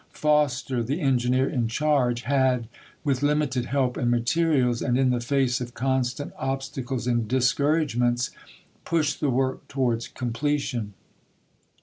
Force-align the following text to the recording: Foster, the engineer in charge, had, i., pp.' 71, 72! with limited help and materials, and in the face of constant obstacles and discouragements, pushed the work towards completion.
Foster, 0.13 0.81
the 0.81 0.99
engineer 0.99 1.47
in 1.47 1.67
charge, 1.67 2.21
had, 2.23 2.33
i., 2.33 2.57
pp.' 2.57 2.69
71, 3.05 3.05
72! 3.05 3.09
with 3.09 3.21
limited 3.21 3.65
help 3.67 3.97
and 3.97 4.09
materials, 4.09 4.81
and 4.81 4.97
in 4.97 5.11
the 5.11 5.19
face 5.19 5.61
of 5.61 5.75
constant 5.75 6.33
obstacles 6.39 7.05
and 7.05 7.27
discouragements, 7.27 8.31
pushed 8.83 9.19
the 9.19 9.29
work 9.29 9.67
towards 9.67 10.07
completion. 10.07 10.95